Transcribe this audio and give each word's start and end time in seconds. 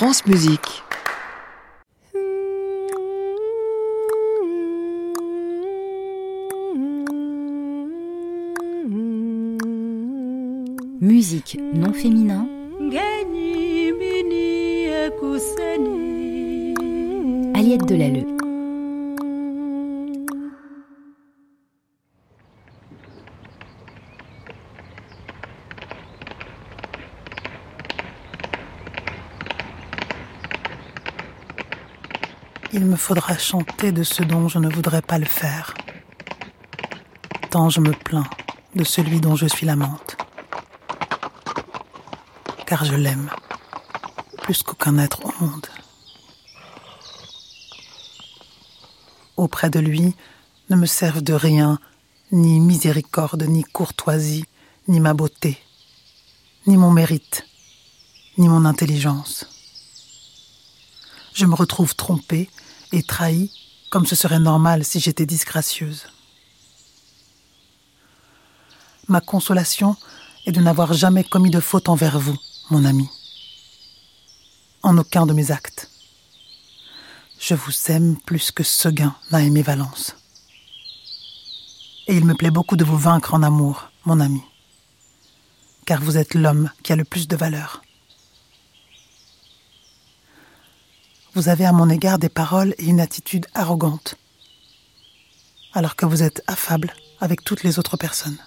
France 0.00 0.24
Musique. 0.24 0.82
Musique 11.02 11.58
non 11.74 11.92
féminin. 11.92 12.48
Aliette 17.54 17.84
Delalleux. 17.84 18.39
Il 32.72 32.84
me 32.84 32.94
faudra 32.94 33.36
chanter 33.36 33.90
de 33.90 34.04
ce 34.04 34.22
dont 34.22 34.46
je 34.46 34.60
ne 34.60 34.68
voudrais 34.68 35.02
pas 35.02 35.18
le 35.18 35.24
faire. 35.24 35.74
Tant 37.50 37.68
je 37.68 37.80
me 37.80 37.90
plains 37.90 38.30
de 38.76 38.84
celui 38.84 39.20
dont 39.20 39.34
je 39.34 39.46
suis 39.46 39.66
l'amante. 39.66 40.16
Car 42.66 42.84
je 42.84 42.94
l'aime 42.94 43.28
plus 44.42 44.62
qu'aucun 44.62 44.98
être 44.98 45.24
au 45.24 45.44
monde. 45.44 45.66
Auprès 49.36 49.70
de 49.70 49.80
lui 49.80 50.14
ne 50.68 50.76
me 50.76 50.86
servent 50.86 51.22
de 51.22 51.32
rien, 51.34 51.80
ni 52.30 52.60
miséricorde, 52.60 53.42
ni 53.42 53.64
courtoisie, 53.64 54.44
ni 54.86 55.00
ma 55.00 55.14
beauté, 55.14 55.58
ni 56.68 56.76
mon 56.76 56.92
mérite, 56.92 57.44
ni 58.38 58.48
mon 58.48 58.64
intelligence. 58.64 59.59
Je 61.40 61.46
me 61.46 61.54
retrouve 61.54 61.94
trompée 61.94 62.50
et 62.92 63.02
trahie 63.02 63.50
comme 63.88 64.04
ce 64.04 64.14
serait 64.14 64.38
normal 64.38 64.84
si 64.84 65.00
j'étais 65.00 65.24
disgracieuse. 65.24 66.04
Ma 69.08 69.22
consolation 69.22 69.96
est 70.44 70.52
de 70.52 70.60
n'avoir 70.60 70.92
jamais 70.92 71.24
commis 71.24 71.48
de 71.48 71.60
faute 71.60 71.88
envers 71.88 72.18
vous, 72.18 72.36
mon 72.68 72.84
ami. 72.84 73.08
En 74.82 74.98
aucun 74.98 75.24
de 75.24 75.32
mes 75.32 75.50
actes. 75.50 75.90
Je 77.38 77.54
vous 77.54 77.72
aime 77.88 78.18
plus 78.26 78.50
que 78.50 78.62
Seguin 78.62 79.16
n'a 79.30 79.42
aimé 79.42 79.62
Valence. 79.62 80.16
Et 82.06 82.18
il 82.18 82.26
me 82.26 82.34
plaît 82.34 82.50
beaucoup 82.50 82.76
de 82.76 82.84
vous 82.84 82.98
vaincre 82.98 83.32
en 83.32 83.42
amour, 83.42 83.90
mon 84.04 84.20
ami. 84.20 84.42
Car 85.86 86.02
vous 86.02 86.18
êtes 86.18 86.34
l'homme 86.34 86.70
qui 86.82 86.92
a 86.92 86.96
le 86.96 87.04
plus 87.04 87.28
de 87.28 87.36
valeur. 87.36 87.80
Vous 91.34 91.48
avez 91.48 91.64
à 91.64 91.72
mon 91.72 91.88
égard 91.88 92.18
des 92.18 92.28
paroles 92.28 92.74
et 92.78 92.86
une 92.86 93.00
attitude 93.00 93.46
arrogante, 93.54 94.16
alors 95.72 95.94
que 95.94 96.04
vous 96.04 96.24
êtes 96.24 96.42
affable 96.48 96.92
avec 97.20 97.44
toutes 97.44 97.62
les 97.62 97.78
autres 97.78 97.96
personnes. 97.96 98.38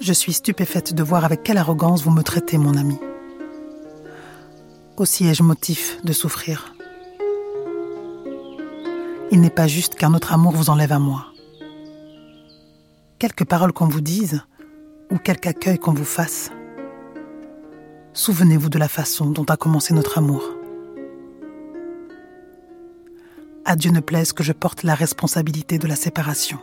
Je 0.00 0.12
suis 0.14 0.32
stupéfaite 0.32 0.94
de 0.94 1.02
voir 1.02 1.26
avec 1.26 1.42
quelle 1.42 1.58
arrogance 1.58 2.02
vous 2.02 2.10
me 2.10 2.22
traitez, 2.22 2.56
mon 2.56 2.78
ami. 2.78 2.96
Aussi 4.96 5.26
ai-je 5.26 5.42
motif 5.42 6.02
de 6.02 6.14
souffrir. 6.14 6.74
Il 9.30 9.40
n'est 9.40 9.50
pas 9.50 9.66
juste 9.66 9.96
qu'un 9.96 10.14
autre 10.14 10.32
amour 10.32 10.52
vous 10.52 10.70
enlève 10.70 10.92
à 10.92 10.98
moi. 10.98 11.26
Quelques 13.18 13.44
paroles 13.44 13.72
qu'on 13.72 13.88
vous 13.88 14.00
dise, 14.00 14.40
ou 15.10 15.18
quelque 15.18 15.48
accueil 15.48 15.78
qu'on 15.78 15.92
vous 15.92 16.06
fasse, 16.06 16.50
souvenez-vous 18.14 18.68
de 18.68 18.78
la 18.78 18.88
façon 18.88 19.30
dont 19.30 19.44
a 19.44 19.56
commencé 19.56 19.94
notre 19.94 20.18
amour. 20.18 20.42
À 23.64 23.76
Dieu 23.76 23.90
ne 23.90 24.00
plaise 24.00 24.32
que 24.32 24.42
je 24.42 24.52
porte 24.52 24.82
la 24.82 24.94
responsabilité 24.94 25.78
de 25.78 25.86
la 25.86 25.96
séparation. 25.96 26.58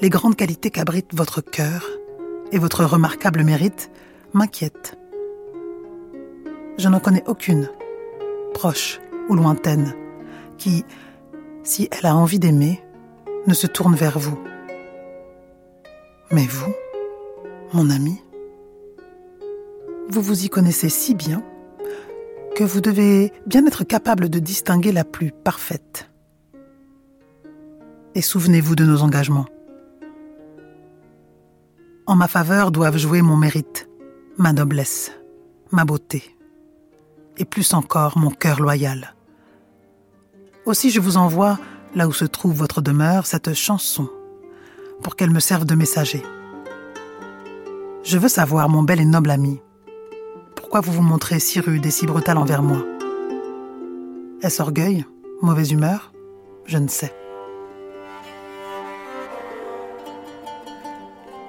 Les 0.00 0.10
grandes 0.10 0.36
qualités 0.36 0.70
qu'abrite 0.70 1.14
votre 1.14 1.40
cœur 1.40 1.86
et 2.50 2.58
votre 2.58 2.84
remarquable 2.84 3.44
mérite 3.44 3.90
m'inquiètent. 4.32 4.98
Je 6.78 6.88
n'en 6.88 6.98
connais 6.98 7.22
aucune, 7.26 7.70
proche 8.52 9.00
ou 9.28 9.34
lointaine, 9.34 9.94
qui, 10.58 10.84
si 11.62 11.88
elle 11.92 12.06
a 12.06 12.16
envie 12.16 12.40
d'aimer, 12.40 12.82
ne 13.46 13.54
se 13.54 13.66
tourne 13.66 13.94
vers 13.94 14.18
vous. 14.18 14.38
Mais 16.30 16.46
vous, 16.46 16.74
mon 17.72 17.90
ami, 17.90 18.20
vous 20.08 20.22
vous 20.22 20.44
y 20.44 20.48
connaissez 20.48 20.88
si 20.88 21.14
bien 21.14 21.42
que 22.56 22.64
vous 22.64 22.80
devez 22.80 23.32
bien 23.46 23.66
être 23.66 23.84
capable 23.84 24.28
de 24.28 24.38
distinguer 24.38 24.92
la 24.92 25.04
plus 25.04 25.32
parfaite. 25.32 26.10
Et 28.14 28.22
souvenez-vous 28.22 28.76
de 28.76 28.84
nos 28.84 29.02
engagements. 29.02 29.46
En 32.06 32.16
ma 32.16 32.28
faveur 32.28 32.70
doivent 32.70 32.98
jouer 32.98 33.22
mon 33.22 33.36
mérite, 33.36 33.88
ma 34.38 34.52
noblesse, 34.52 35.12
ma 35.72 35.84
beauté, 35.84 36.36
et 37.38 37.44
plus 37.44 37.74
encore 37.74 38.18
mon 38.18 38.30
cœur 38.30 38.60
loyal. 38.60 39.14
Aussi 40.64 40.90
je 40.90 41.00
vous 41.00 41.16
envoie, 41.16 41.58
là 41.94 42.06
où 42.08 42.12
se 42.12 42.24
trouve 42.24 42.54
votre 42.54 42.80
demeure, 42.80 43.26
cette 43.26 43.52
chanson, 43.52 44.08
pour 45.02 45.16
qu'elle 45.16 45.30
me 45.30 45.40
serve 45.40 45.64
de 45.64 45.74
messager. 45.74 46.22
Je 48.02 48.18
veux 48.18 48.28
savoir, 48.28 48.68
mon 48.68 48.82
bel 48.82 49.00
et 49.00 49.04
noble 49.04 49.30
ami, 49.30 49.60
pourquoi 50.54 50.80
vous 50.80 50.92
vous 50.92 51.02
montrez 51.02 51.38
si 51.38 51.60
rude 51.60 51.86
et 51.86 51.90
si 51.90 52.06
brutal 52.06 52.36
envers 52.36 52.62
moi? 52.62 52.84
Est-ce 54.42 54.60
orgueil 54.60 55.04
Mauvaise 55.40 55.72
humeur? 55.72 56.12
Je 56.66 56.78
ne 56.78 56.88
sais. 56.88 57.14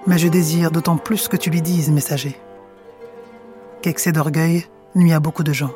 Mais 0.08 0.18
je 0.18 0.28
désire 0.28 0.72
d'autant 0.72 0.98
plus 0.98 1.28
que 1.28 1.38
tu 1.38 1.50
lui 1.50 1.62
dises, 1.62 1.90
messager, 1.90 2.40
qu'excès 3.82 4.12
d'orgueil 4.12 4.66
nuit 4.94 5.14
à 5.14 5.20
beaucoup 5.20 5.44
de 5.44 5.54
gens. 5.54 5.74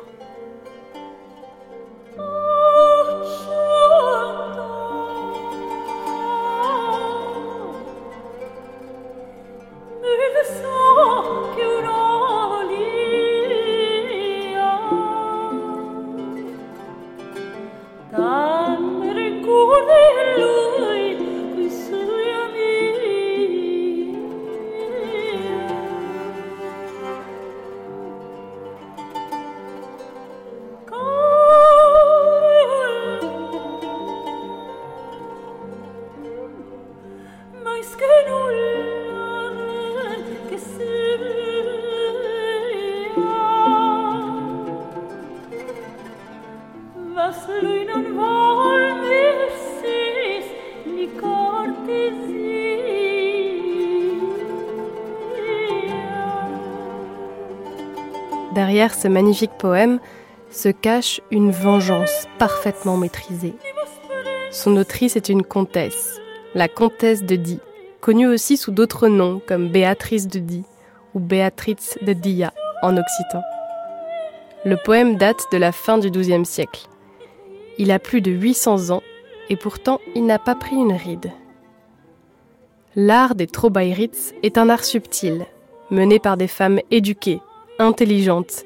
Derrière 58.80 58.98
ce 58.98 59.08
magnifique 59.08 59.58
poème 59.58 60.00
se 60.50 60.70
cache 60.70 61.20
une 61.30 61.50
vengeance 61.50 62.26
parfaitement 62.38 62.96
maîtrisée. 62.96 63.52
Son 64.50 64.74
autrice 64.78 65.16
est 65.16 65.28
une 65.28 65.42
comtesse, 65.42 66.18
la 66.54 66.66
comtesse 66.66 67.22
de 67.22 67.36
Die, 67.36 67.60
connue 68.00 68.26
aussi 68.26 68.56
sous 68.56 68.70
d'autres 68.70 69.08
noms 69.08 69.42
comme 69.46 69.68
Béatrice 69.68 70.28
de 70.28 70.38
Die 70.38 70.64
ou 71.12 71.20
Béatrice 71.20 71.98
de 72.00 72.14
Dia 72.14 72.54
en 72.80 72.96
occitan. 72.96 73.42
Le 74.64 74.78
poème 74.82 75.16
date 75.16 75.44
de 75.52 75.58
la 75.58 75.72
fin 75.72 75.98
du 75.98 76.10
XIIe 76.10 76.46
siècle. 76.46 76.86
Il 77.76 77.90
a 77.90 77.98
plus 77.98 78.22
de 78.22 78.30
800 78.30 78.88
ans 78.94 79.02
et 79.50 79.56
pourtant 79.56 80.00
il 80.14 80.24
n'a 80.24 80.38
pas 80.38 80.54
pris 80.54 80.76
une 80.76 80.94
ride. 80.94 81.32
L'art 82.96 83.34
des 83.34 83.46
Trobaïrits 83.46 84.32
est 84.42 84.56
un 84.56 84.70
art 84.70 84.84
subtil, 84.84 85.44
mené 85.90 86.18
par 86.18 86.38
des 86.38 86.48
femmes 86.48 86.80
éduquées, 86.90 87.42
intelligentes, 87.80 88.64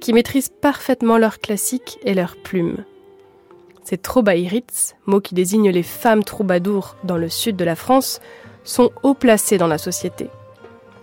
qui 0.00 0.12
maîtrisent 0.12 0.48
parfaitement 0.48 1.18
leurs 1.18 1.38
classiques 1.38 1.98
et 2.04 2.14
leurs 2.14 2.36
plumes. 2.36 2.84
Ces 3.84 3.98
trobaïrits, 3.98 4.94
mots 5.06 5.20
qui 5.20 5.34
désignent 5.34 5.70
les 5.70 5.82
femmes 5.82 6.24
troubadours 6.24 6.96
dans 7.04 7.16
le 7.16 7.28
sud 7.28 7.56
de 7.56 7.64
la 7.64 7.76
France, 7.76 8.20
sont 8.64 8.90
haut 9.02 9.14
placés 9.14 9.58
dans 9.58 9.66
la 9.66 9.78
société. 9.78 10.28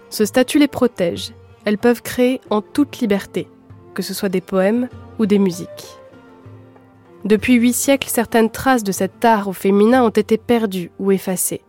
Ce 0.09 0.25
statut 0.25 0.59
les 0.59 0.67
protège. 0.67 1.31
Elles 1.63 1.77
peuvent 1.77 2.01
créer 2.01 2.41
en 2.49 2.61
toute 2.61 2.99
liberté, 2.99 3.47
que 3.93 4.01
ce 4.01 4.15
soit 4.15 4.29
des 4.29 4.41
poèmes 4.41 4.89
ou 5.19 5.27
des 5.27 5.37
musiques. 5.37 5.99
Depuis 7.23 7.53
huit 7.53 7.73
siècles, 7.73 8.09
certaines 8.09 8.49
traces 8.49 8.83
de 8.83 8.91
cet 8.91 9.23
art 9.23 9.47
au 9.47 9.53
féminin 9.53 10.03
ont 10.03 10.09
été 10.09 10.37
perdues 10.37 10.89
ou 10.97 11.11
effacées. 11.11 11.61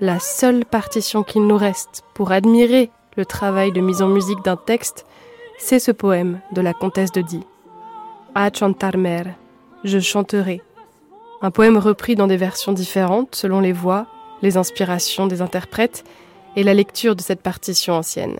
La 0.00 0.18
seule 0.18 0.64
partition 0.64 1.22
qu'il 1.22 1.46
nous 1.46 1.56
reste 1.56 2.02
pour 2.14 2.32
admirer 2.32 2.90
le 3.16 3.24
travail 3.24 3.70
de 3.70 3.80
mise 3.80 4.02
en 4.02 4.08
musique 4.08 4.42
d'un 4.44 4.56
texte, 4.56 5.06
c'est 5.64 5.78
ce 5.78 5.92
poème 5.92 6.40
de 6.50 6.60
la 6.60 6.74
comtesse 6.74 7.12
de 7.12 7.20
Die. 7.20 7.46
A 8.34 8.50
chantar 8.52 8.96
mer, 8.96 9.26
je 9.84 10.00
chanterai. 10.00 10.60
Un 11.40 11.52
poème 11.52 11.76
repris 11.76 12.16
dans 12.16 12.26
des 12.26 12.36
versions 12.36 12.72
différentes 12.72 13.36
selon 13.36 13.60
les 13.60 13.72
voix, 13.72 14.08
les 14.42 14.56
inspirations 14.56 15.28
des 15.28 15.40
interprètes 15.40 16.02
et 16.56 16.64
la 16.64 16.74
lecture 16.74 17.14
de 17.14 17.22
cette 17.22 17.42
partition 17.42 17.94
ancienne. 17.94 18.38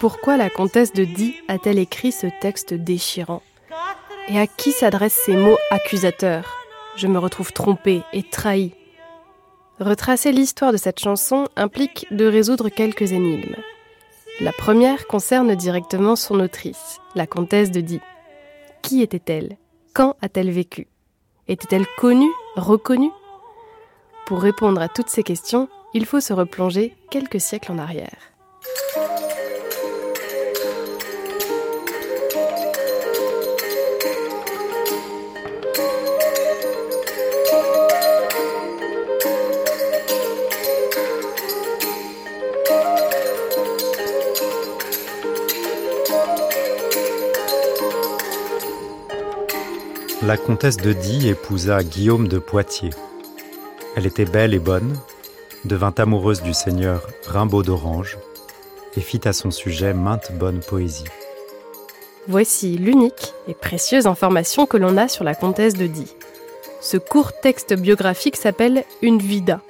Pourquoi 0.00 0.38
la 0.38 0.48
comtesse 0.48 0.94
de 0.94 1.04
Die 1.04 1.34
a-t-elle 1.46 1.78
écrit 1.78 2.10
ce 2.10 2.26
texte 2.40 2.72
déchirant 2.72 3.42
Et 4.28 4.40
à 4.40 4.46
qui 4.46 4.72
s'adressent 4.72 5.20
ces 5.26 5.36
mots 5.36 5.58
accusateurs 5.70 6.56
Je 6.96 7.06
me 7.06 7.18
retrouve 7.18 7.52
trompée 7.52 8.00
et 8.14 8.22
trahie. 8.22 8.72
Retracer 9.78 10.32
l'histoire 10.32 10.72
de 10.72 10.78
cette 10.78 11.00
chanson 11.00 11.48
implique 11.54 12.06
de 12.10 12.24
résoudre 12.24 12.70
quelques 12.70 13.12
énigmes. 13.12 13.56
La 14.40 14.52
première 14.52 15.06
concerne 15.06 15.54
directement 15.54 16.16
son 16.16 16.40
autrice, 16.40 16.98
la 17.14 17.26
comtesse 17.26 17.70
de 17.70 17.82
Die. 17.82 18.00
Qui 18.80 19.02
était-elle? 19.02 19.58
Quand 19.92 20.16
a-t-elle 20.22 20.50
vécu? 20.50 20.88
Était-elle 21.46 21.86
connue 21.98 22.32
Reconnue? 22.56 23.12
Pour 24.24 24.40
répondre 24.40 24.80
à 24.80 24.88
toutes 24.88 25.10
ces 25.10 25.24
questions, 25.24 25.68
il 25.92 26.06
faut 26.06 26.20
se 26.20 26.32
replonger 26.32 26.96
quelques 27.10 27.40
siècles 27.40 27.72
en 27.72 27.78
arrière. 27.78 28.30
La 50.30 50.36
comtesse 50.36 50.76
de 50.76 50.92
Die 50.92 51.26
épousa 51.26 51.82
Guillaume 51.82 52.28
de 52.28 52.38
Poitiers. 52.38 52.94
Elle 53.96 54.06
était 54.06 54.24
belle 54.24 54.54
et 54.54 54.60
bonne, 54.60 54.96
devint 55.64 55.92
amoureuse 55.98 56.40
du 56.40 56.54
seigneur 56.54 57.08
Rimbaud 57.26 57.64
d'Orange 57.64 58.16
et 58.96 59.00
fit 59.00 59.26
à 59.26 59.32
son 59.32 59.50
sujet 59.50 59.92
maintes 59.92 60.30
bonnes 60.30 60.60
poésies. 60.60 61.08
Voici 62.28 62.78
l'unique 62.78 63.34
et 63.48 63.54
précieuse 63.54 64.06
information 64.06 64.66
que 64.66 64.76
l'on 64.76 64.96
a 64.98 65.08
sur 65.08 65.24
la 65.24 65.34
comtesse 65.34 65.74
de 65.74 65.88
Die. 65.88 66.14
Ce 66.80 66.96
court 66.96 67.32
texte 67.40 67.74
biographique 67.74 68.36
s'appelle 68.36 68.84
Une 69.02 69.18
Vida. 69.18 69.60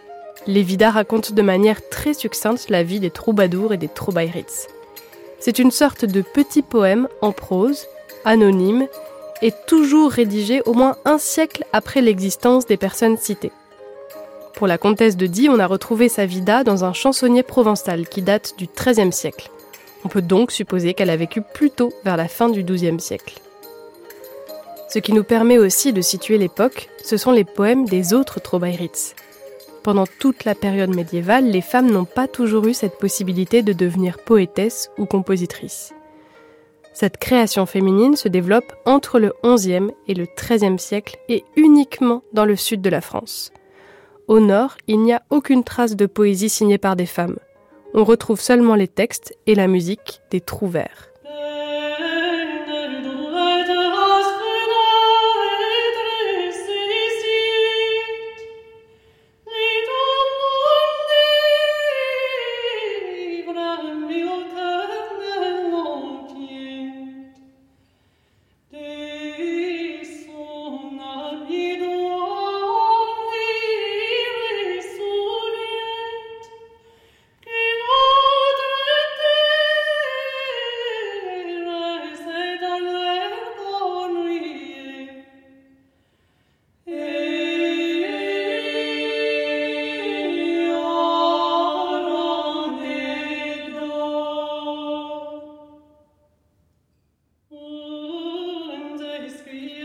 Les 0.47 0.63
Vidas 0.63 0.91
racontent 0.91 1.33
de 1.33 1.41
manière 1.41 1.89
très 1.89 2.13
succincte 2.13 2.69
la 2.69 2.83
vie 2.83 3.01
des 3.01 3.11
troubadours 3.11 3.73
et 3.73 3.79
des 3.79 3.89
troubaïrits. 3.89 4.67
C'est 5.39 5.59
une 5.59 5.71
sorte 5.71 6.05
de 6.05 6.21
petit 6.21 6.61
poème 6.61 7.09
en 7.23 7.33
prose, 7.33 7.87
anonyme 8.27 8.89
est 9.43 9.67
toujours 9.67 10.11
rédigé 10.11 10.63
au 10.67 10.75
moins 10.75 10.97
un 11.05 11.19
siècle 11.19 11.65
après 11.73 12.01
l'existence 12.01 12.67
des 12.67 12.77
personnes 12.77 13.17
citées. 13.17 13.53
Pour 14.55 14.67
la 14.67 14.79
comtesse 14.79 15.17
de 15.17 15.27
Die, 15.27 15.49
on 15.49 15.59
a 15.59 15.67
retrouvé 15.67 16.09
sa 16.09 16.27
vida 16.27 16.65
dans 16.65 16.85
un 16.85 16.93
chansonnier 16.93 17.43
provençal 17.43 18.07
qui 18.07 18.21
date 18.21 18.55
du 18.59 18.67
XIIIe 18.67 19.13
siècle. 19.13 19.51
On 20.05 20.09
peut 20.09 20.23
donc 20.23 20.51
supposer 20.51 20.95
qu'elle 20.95 21.11
a 21.11 21.17
vécu 21.17 21.41
plutôt 21.43 21.93
vers 22.05 22.17
la 22.17 22.29
fin 22.29 22.49
du 22.49 22.63
XIIe 22.63 23.01
siècle. 23.01 23.39
Ce 24.89 24.99
qui 24.99 25.13
nous 25.13 25.25
permet 25.25 25.57
aussi 25.57 25.93
de 25.93 26.01
situer 26.01 26.37
l'époque, 26.37 26.89
ce 27.05 27.17
sont 27.17 27.31
les 27.31 27.45
poèmes 27.45 27.87
des 27.87 28.13
autres 28.13 28.41
Trobaïrits. 28.41 29.15
Pendant 29.83 30.07
toute 30.19 30.45
la 30.45 30.55
période 30.55 30.95
médiévale, 30.95 31.47
les 31.47 31.63
femmes 31.63 31.91
n'ont 31.91 32.05
pas 32.05 32.29
toujours 32.29 32.67
eu 32.67 32.75
cette 32.75 32.99
possibilité 32.99 33.63
de 33.63 33.73
devenir 33.73 34.19
poétesse 34.19 34.91
ou 34.99 35.07
compositrice. 35.07 35.95
Cette 36.93 37.19
création 37.19 37.67
féminine 37.67 38.17
se 38.17 38.29
développe 38.29 38.73
entre 38.85 39.19
le 39.19 39.33
XIe 39.45 39.93
et 40.09 40.15
le 40.15 40.27
XIIIe 40.27 40.79
siècle 40.79 41.19
et 41.29 41.45
uniquement 41.57 42.23
dans 42.33 42.45
le 42.45 42.57
sud 42.57 42.83
de 42.83 42.91
la 42.91 43.01
France. 43.01 43.53
Au 44.29 44.41
nord, 44.41 44.77
il 44.87 45.01
n'y 45.01 45.13
a 45.13 45.23
aucune 45.31 45.65
trace 45.65 45.97
de 45.97 46.07
poésie 46.07 46.49
signée 46.49 46.79
par 46.79 46.97
des 46.97 47.07
femmes. 47.07 47.39
On 47.95 48.05
retrouve 48.05 48.41
seulement 48.41 48.75
les 48.75 48.89
textes 48.89 49.37
et 49.47 49.55
la 49.55 49.67
musique 49.67 50.21
des 50.31 50.41
trouvères. 50.41 51.10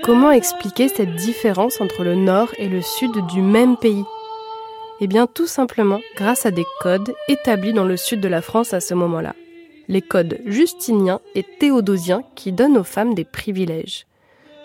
Comment 0.05 0.29
expliquer 0.29 0.87
cette 0.87 1.15
différence 1.15 1.81
entre 1.81 2.03
le 2.03 2.13
nord 2.13 2.49
et 2.59 2.69
le 2.69 2.83
sud 2.83 3.25
du 3.25 3.41
même 3.41 3.75
pays? 3.75 4.05
Eh 5.01 5.07
bien 5.07 5.25
tout 5.25 5.47
simplement 5.47 5.99
grâce 6.15 6.45
à 6.45 6.51
des 6.51 6.65
codes 6.79 7.15
établis 7.27 7.73
dans 7.73 7.85
le 7.85 7.97
sud 7.97 8.21
de 8.21 8.27
la 8.27 8.43
France 8.43 8.75
à 8.75 8.81
ce 8.81 8.93
moment-là. 8.93 9.33
Les 9.87 10.03
codes 10.03 10.37
justiniens 10.45 11.21
et 11.33 11.41
théodosiens 11.41 12.21
qui 12.35 12.51
donnent 12.51 12.77
aux 12.77 12.83
femmes 12.83 13.15
des 13.15 13.23
privilèges. 13.23 14.05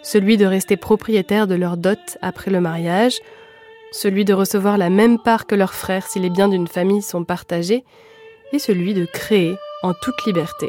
Celui 0.02 0.36
de 0.36 0.44
rester 0.44 0.76
propriétaire 0.76 1.46
de 1.46 1.54
leur 1.54 1.78
dot 1.78 2.18
après 2.20 2.50
le 2.50 2.60
mariage, 2.60 3.18
celui 3.92 4.26
de 4.26 4.34
recevoir 4.34 4.76
la 4.76 4.90
même 4.90 5.18
part 5.18 5.46
que 5.46 5.54
leurs 5.54 5.72
frères 5.72 6.06
si 6.06 6.20
les 6.20 6.28
biens 6.28 6.48
d'une 6.48 6.68
famille 6.68 7.00
sont 7.00 7.24
partagés, 7.24 7.82
et 8.52 8.58
celui 8.58 8.92
de 8.92 9.06
créer 9.06 9.56
en 9.82 9.94
toute 9.94 10.26
liberté. 10.26 10.68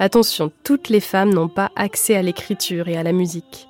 Attention, 0.00 0.52
toutes 0.62 0.88
les 0.88 1.00
femmes 1.00 1.34
n'ont 1.34 1.48
pas 1.48 1.72
accès 1.74 2.14
à 2.14 2.22
l'écriture 2.22 2.86
et 2.86 2.96
à 2.96 3.02
la 3.02 3.12
musique. 3.12 3.68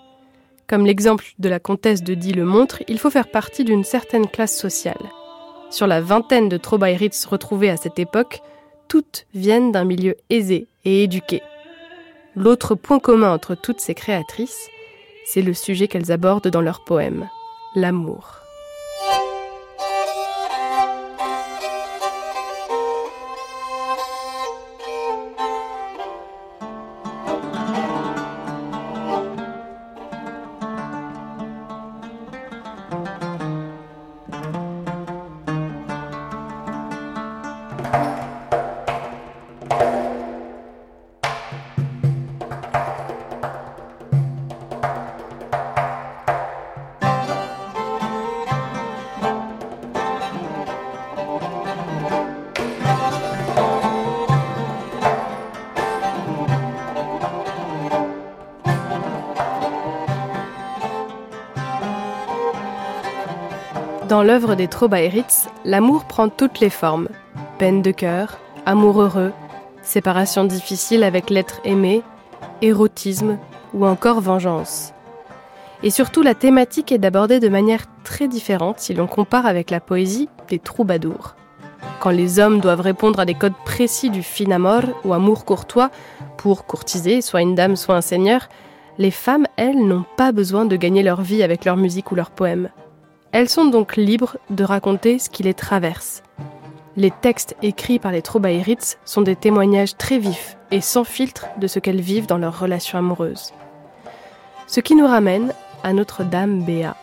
Comme 0.67 0.85
l'exemple 0.85 1.25
de 1.39 1.49
la 1.49 1.59
comtesse 1.59 2.03
de 2.03 2.13
Die 2.13 2.33
le 2.33 2.45
montre, 2.45 2.83
il 2.87 2.99
faut 2.99 3.09
faire 3.09 3.31
partie 3.31 3.65
d'une 3.65 3.85
certaine 3.85 4.29
classe 4.29 4.57
sociale. 4.57 5.01
Sur 5.71 5.87
la 5.87 6.03
vingtaine 6.03 6.51
de 6.51 6.59
Trobaïrits 6.59 7.11
retrouvées 7.27 7.71
à 7.71 7.79
cette 7.79 7.99
époque, 7.99 8.43
toutes 8.89 9.27
viennent 9.35 9.73
d'un 9.73 9.85
milieu 9.85 10.17
aisé 10.29 10.67
et 10.85 11.05
éduqué. 11.05 11.43
L'autre 12.37 12.75
point 12.75 12.99
commun 12.99 13.33
entre 13.33 13.55
toutes 13.55 13.81
ces 13.81 13.95
créatrices, 13.95 14.69
c'est 15.25 15.43
le 15.43 15.55
sujet 15.55 15.89
qu'elles 15.89 16.13
abordent 16.13 16.49
dans 16.49 16.61
leurs 16.61 16.85
poèmes, 16.85 17.29
l'amour. 17.75 18.48
Dans 64.09 64.23
l'œuvre 64.23 64.55
des 64.55 64.69
Trobaïritz, 64.69 65.49
l'amour 65.67 66.05
prend 66.07 66.31
toutes 66.31 66.61
les 66.61 66.71
formes. 66.71 67.09
Peine 67.59 67.83
de 67.83 67.91
cœur, 67.91 68.39
amour 68.65 69.03
heureux, 69.03 69.33
séparation 69.83 70.45
difficile 70.45 71.05
avec 71.05 71.29
l'être 71.29 71.61
aimé, 71.65 72.03
érotisme 72.63 73.37
ou 73.75 73.85
encore 73.85 74.23
vengeance. 74.23 74.95
Et 75.83 75.91
surtout, 75.91 76.23
la 76.23 76.35
thématique 76.35 76.91
est 76.91 76.97
d'abordée 76.97 77.39
de 77.39 77.51
manière 77.51 77.85
très 78.03 78.29
différente 78.29 78.79
si 78.79 78.95
l'on 78.95 79.07
compare 79.07 79.45
avec 79.45 79.71
la 79.71 79.79
poésie 79.79 80.31
des 80.49 80.59
troubadours. 80.59 81.35
Quand 82.01 82.09
les 82.11 82.39
hommes 82.39 82.61
doivent 82.61 82.81
répondre 82.81 83.21
à 83.21 83.27
des 83.27 83.35
codes 83.35 83.61
précis 83.67 84.09
du 84.09 84.23
fin 84.23 84.51
amour 84.51 84.85
ou 85.05 85.13
amour 85.13 85.45
courtois 85.45 85.91
pour 86.39 86.65
courtiser 86.65 87.21
soit 87.21 87.43
une 87.43 87.55
dame, 87.55 87.77
soit 87.77 87.97
un 87.97 88.01
seigneur, 88.01 88.49
les 88.97 89.11
femmes, 89.11 89.47
elles, 89.57 89.87
n'ont 89.87 90.07
pas 90.17 90.33
besoin 90.33 90.65
de 90.65 90.77
gagner 90.77 91.03
leur 91.03 91.21
vie 91.21 91.43
avec 91.43 91.67
leur 91.67 91.77
musique 91.77 92.11
ou 92.11 92.15
leurs 92.15 92.31
poèmes. 92.31 92.71
Elles 93.33 93.49
sont 93.49 93.67
donc 93.67 93.97
libres 93.97 94.39
de 94.51 94.65
raconter 94.65 95.19
ce 95.19 95.29
qui 95.29 95.43
les 95.43 95.55
traverse. 95.55 96.23
Les 96.97 97.11
textes 97.11 97.57
écrits 97.63 97.99
par 97.99 98.11
les 98.11 98.23
Trobaïritz 98.23 98.99
sont 99.05 99.23
des 99.23 99.37
témoignages 99.37 99.97
très 99.97 100.19
vifs 100.19 100.57
et 100.71 100.81
sans 100.81 101.05
filtre 101.05 101.47
de 101.61 101.67
ce 101.67 101.79
qu'elles 101.79 102.01
vivent 102.01 102.27
dans 102.27 102.39
leurs 102.39 102.59
relations 102.59 102.99
amoureuses. 102.99 103.53
Ce 104.67 104.81
qui 104.81 104.95
nous 104.95 105.07
ramène 105.07 105.53
à 105.83 105.93
Notre-Dame 105.93 106.65
Béa. 106.65 106.97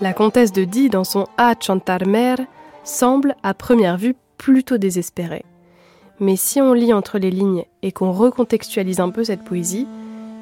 La 0.00 0.12
comtesse 0.12 0.52
de 0.52 0.64
Die, 0.64 0.90
dans 0.90 1.04
son 1.04 1.26
A 1.38 1.54
Chantarmer, 1.58 2.34
semble 2.84 3.34
à 3.42 3.54
première 3.54 3.96
vue 3.96 4.14
plutôt 4.36 4.76
désespérée. 4.76 5.44
Mais 6.20 6.36
si 6.36 6.60
on 6.60 6.72
lit 6.72 6.92
entre 6.92 7.18
les 7.18 7.30
lignes 7.30 7.64
et 7.82 7.92
qu'on 7.92 8.12
recontextualise 8.12 9.00
un 9.00 9.10
peu 9.10 9.24
cette 9.24 9.44
poésie, 9.44 9.86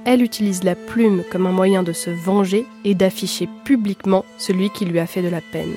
elle 0.04 0.23
utilise 0.23 0.64
la 0.64 0.75
plume 0.75 1.23
comme 1.30 1.46
un 1.46 1.52
moyen 1.52 1.82
de 1.82 1.92
se 1.92 2.11
venger 2.11 2.66
et 2.84 2.94
d'afficher 2.94 3.49
publiquement 3.64 4.25
celui 4.38 4.70
qui 4.70 4.84
lui 4.84 4.99
a 4.99 5.06
fait 5.06 5.23
de 5.23 5.28
la 5.28 5.40
peine. 5.40 5.75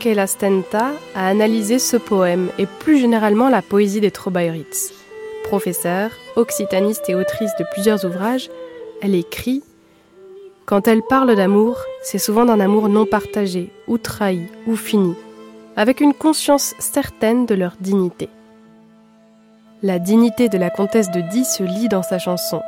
Michela 0.00 0.26
Stenta 0.26 0.92
a 1.14 1.28
analysé 1.28 1.78
ce 1.78 1.98
poème 1.98 2.48
et 2.56 2.64
plus 2.64 2.98
généralement 2.98 3.50
la 3.50 3.60
poésie 3.60 4.00
des 4.00 4.10
Trobaïritz. 4.10 4.94
Professeure, 5.44 6.10
occitaniste 6.36 7.10
et 7.10 7.14
autrice 7.14 7.50
de 7.58 7.66
plusieurs 7.70 8.06
ouvrages, 8.06 8.48
elle 9.02 9.14
écrit 9.14 9.62
Quand 10.64 10.88
elle 10.88 11.02
parle 11.02 11.36
d'amour, 11.36 11.76
c'est 12.02 12.16
souvent 12.16 12.46
d'un 12.46 12.60
amour 12.60 12.88
non 12.88 13.04
partagé, 13.04 13.68
ou 13.88 13.98
trahi, 13.98 14.40
ou 14.66 14.74
fini, 14.74 15.14
avec 15.76 16.00
une 16.00 16.14
conscience 16.14 16.74
certaine 16.78 17.44
de 17.44 17.54
leur 17.54 17.74
dignité. 17.78 18.30
La 19.82 19.98
dignité 19.98 20.48
de 20.48 20.56
la 20.56 20.70
comtesse 20.70 21.10
de 21.10 21.20
Die 21.20 21.44
se 21.44 21.62
lit 21.62 21.88
dans 21.88 22.02
sa 22.02 22.18
chanson. 22.18 22.62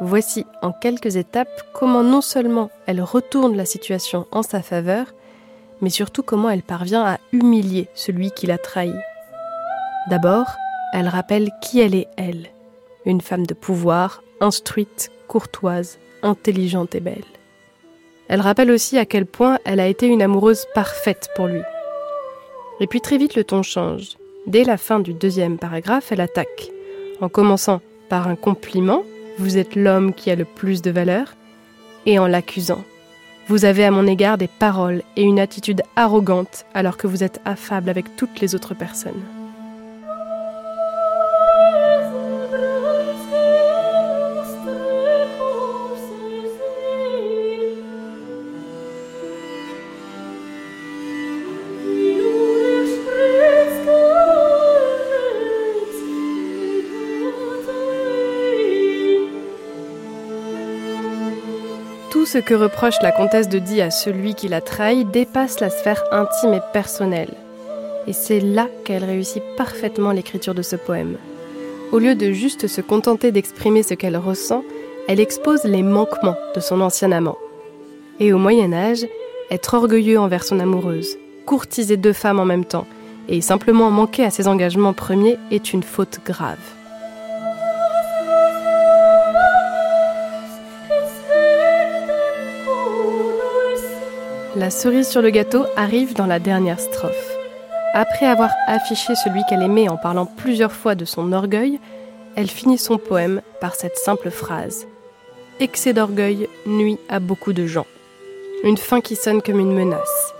Voici 0.00 0.46
en 0.62 0.72
quelques 0.72 1.14
étapes 1.14 1.62
comment 1.74 2.02
non 2.02 2.22
seulement 2.22 2.70
elle 2.86 3.02
retourne 3.02 3.56
la 3.56 3.66
situation 3.66 4.26
en 4.32 4.42
sa 4.42 4.62
faveur, 4.62 5.14
mais 5.80 5.90
surtout 5.90 6.22
comment 6.22 6.50
elle 6.50 6.62
parvient 6.62 7.04
à 7.04 7.18
humilier 7.32 7.88
celui 7.94 8.30
qui 8.30 8.46
l'a 8.46 8.58
trahi. 8.58 8.94
D'abord, 10.08 10.46
elle 10.92 11.08
rappelle 11.08 11.50
qui 11.62 11.80
elle 11.80 11.94
est 11.94 12.08
elle, 12.16 12.48
une 13.06 13.20
femme 13.20 13.46
de 13.46 13.54
pouvoir, 13.54 14.22
instruite, 14.40 15.10
courtoise, 15.28 15.98
intelligente 16.22 16.94
et 16.94 17.00
belle. 17.00 17.24
Elle 18.28 18.40
rappelle 18.40 18.70
aussi 18.70 18.98
à 18.98 19.06
quel 19.06 19.26
point 19.26 19.58
elle 19.64 19.80
a 19.80 19.86
été 19.86 20.06
une 20.06 20.22
amoureuse 20.22 20.66
parfaite 20.74 21.28
pour 21.34 21.46
lui. 21.46 21.62
Et 22.80 22.86
puis 22.86 23.00
très 23.00 23.18
vite 23.18 23.34
le 23.34 23.44
ton 23.44 23.62
change. 23.62 24.16
Dès 24.46 24.64
la 24.64 24.76
fin 24.76 25.00
du 25.00 25.12
deuxième 25.12 25.58
paragraphe, 25.58 26.12
elle 26.12 26.20
attaque, 26.20 26.70
en 27.20 27.28
commençant 27.28 27.80
par 28.08 28.28
un 28.28 28.36
compliment, 28.36 29.04
vous 29.38 29.58
êtes 29.58 29.76
l'homme 29.76 30.14
qui 30.14 30.30
a 30.30 30.34
le 30.34 30.44
plus 30.44 30.80
de 30.82 30.90
valeur, 30.90 31.34
et 32.06 32.18
en 32.18 32.26
l'accusant, 32.26 32.84
vous 33.50 33.64
avez 33.64 33.84
à 33.84 33.90
mon 33.90 34.06
égard 34.06 34.38
des 34.38 34.46
paroles 34.46 35.02
et 35.16 35.24
une 35.24 35.40
attitude 35.40 35.82
arrogante 35.96 36.66
alors 36.72 36.96
que 36.96 37.08
vous 37.08 37.24
êtes 37.24 37.40
affable 37.44 37.90
avec 37.90 38.14
toutes 38.14 38.40
les 38.40 38.54
autres 38.54 38.74
personnes. 38.74 39.39
Ce 62.30 62.38
que 62.38 62.54
reproche 62.54 62.94
la 63.02 63.10
comtesse 63.10 63.48
de 63.48 63.58
Die 63.58 63.80
à 63.80 63.90
celui 63.90 64.36
qui 64.36 64.46
la 64.46 64.60
trahit 64.60 65.10
dépasse 65.10 65.58
la 65.58 65.68
sphère 65.68 66.04
intime 66.12 66.54
et 66.54 66.60
personnelle. 66.72 67.34
Et 68.06 68.12
c'est 68.12 68.38
là 68.38 68.68
qu'elle 68.84 69.02
réussit 69.02 69.42
parfaitement 69.56 70.12
l'écriture 70.12 70.54
de 70.54 70.62
ce 70.62 70.76
poème. 70.76 71.16
Au 71.90 71.98
lieu 71.98 72.14
de 72.14 72.30
juste 72.30 72.68
se 72.68 72.80
contenter 72.80 73.32
d'exprimer 73.32 73.82
ce 73.82 73.94
qu'elle 73.94 74.16
ressent, 74.16 74.62
elle 75.08 75.18
expose 75.18 75.64
les 75.64 75.82
manquements 75.82 76.36
de 76.54 76.60
son 76.60 76.80
ancien 76.80 77.10
amant. 77.10 77.36
Et 78.20 78.32
au 78.32 78.38
Moyen 78.38 78.72
Âge, 78.72 79.04
être 79.50 79.74
orgueilleux 79.74 80.20
envers 80.20 80.44
son 80.44 80.60
amoureuse, 80.60 81.18
courtiser 81.46 81.96
deux 81.96 82.12
femmes 82.12 82.38
en 82.38 82.44
même 82.44 82.64
temps, 82.64 82.86
et 83.28 83.40
simplement 83.40 83.90
manquer 83.90 84.22
à 84.22 84.30
ses 84.30 84.46
engagements 84.46 84.92
premiers 84.92 85.36
est 85.50 85.72
une 85.72 85.82
faute 85.82 86.20
grave. 86.24 86.79
La 94.60 94.68
cerise 94.68 95.08
sur 95.08 95.22
le 95.22 95.30
gâteau 95.30 95.64
arrive 95.74 96.12
dans 96.12 96.26
la 96.26 96.38
dernière 96.38 96.78
strophe. 96.78 97.38
Après 97.94 98.26
avoir 98.26 98.50
affiché 98.66 99.14
celui 99.14 99.40
qu'elle 99.48 99.62
aimait 99.62 99.88
en 99.88 99.96
parlant 99.96 100.26
plusieurs 100.26 100.72
fois 100.72 100.94
de 100.94 101.06
son 101.06 101.32
orgueil, 101.32 101.80
elle 102.36 102.50
finit 102.50 102.76
son 102.76 102.98
poème 102.98 103.40
par 103.62 103.74
cette 103.74 103.96
simple 103.96 104.28
phrase. 104.28 104.86
Excès 105.60 105.94
d'orgueil 105.94 106.46
nuit 106.66 106.98
à 107.08 107.20
beaucoup 107.20 107.54
de 107.54 107.64
gens. 107.64 107.86
Une 108.62 108.76
fin 108.76 109.00
qui 109.00 109.16
sonne 109.16 109.40
comme 109.40 109.60
une 109.60 109.72
menace. 109.72 110.34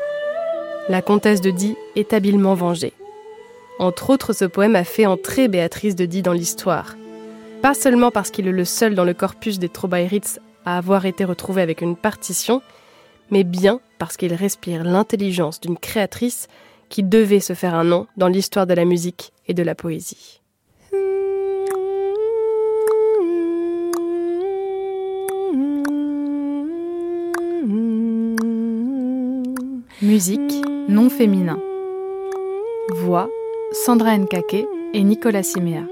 La 0.90 1.00
comtesse 1.00 1.40
de 1.40 1.50
Die 1.50 1.78
est 1.96 2.12
habilement 2.12 2.52
vengée. 2.52 2.92
Entre 3.78 4.10
autres, 4.10 4.34
ce 4.34 4.44
poème 4.44 4.76
a 4.76 4.84
fait 4.84 5.06
entrer 5.06 5.48
Béatrice 5.48 5.96
de 5.96 6.04
Die 6.04 6.20
dans 6.20 6.34
l'histoire. 6.34 6.94
Pas 7.62 7.72
seulement 7.72 8.10
parce 8.10 8.30
qu'il 8.30 8.48
est 8.48 8.52
le 8.52 8.66
seul 8.66 8.94
dans 8.94 9.04
le 9.04 9.14
corpus 9.14 9.58
des 9.58 9.70
Trobaïritz 9.70 10.40
à 10.66 10.76
avoir 10.76 11.06
été 11.06 11.24
retrouvé 11.24 11.62
avec 11.62 11.80
une 11.80 11.96
partition, 11.96 12.60
mais 13.30 13.44
bien 13.44 13.80
parce 13.98 14.16
qu'il 14.16 14.34
respire 14.34 14.84
l'intelligence 14.84 15.60
d'une 15.60 15.78
créatrice 15.78 16.48
qui 16.88 17.02
devait 17.02 17.40
se 17.40 17.54
faire 17.54 17.74
un 17.74 17.84
nom 17.84 18.06
dans 18.16 18.28
l'histoire 18.28 18.66
de 18.66 18.74
la 18.74 18.84
musique 18.84 19.32
et 19.46 19.54
de 19.54 19.62
la 19.62 19.74
poésie. 19.74 20.40
Musique 30.02 30.64
non 30.88 31.10
féminin. 31.10 31.60
Voix 32.96 33.28
Sandra 33.72 34.16
Nkake 34.16 34.66
et 34.92 35.02
Nicolas 35.04 35.42
Siméa. 35.42 35.82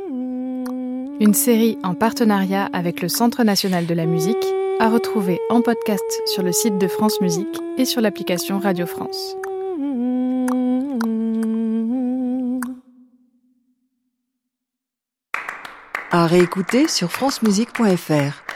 Une 1.20 1.34
série 1.34 1.78
en 1.84 1.94
partenariat 1.94 2.68
avec 2.72 3.02
le 3.02 3.08
Centre 3.08 3.44
national 3.44 3.86
de 3.86 3.94
la 3.94 4.06
musique 4.06 4.36
à 4.80 4.88
retrouver 4.88 5.40
en 5.50 5.60
podcast 5.60 6.04
sur 6.26 6.42
le 6.42 6.52
site 6.52 6.78
de 6.78 6.86
France 6.86 7.20
Musique 7.20 7.60
et 7.76 7.84
sur 7.84 8.00
l'application 8.00 8.58
Radio 8.58 8.86
France. 8.86 9.36
À 16.10 16.26
réécouter 16.26 16.88
sur 16.88 17.10
francemusique.fr. 17.10 18.47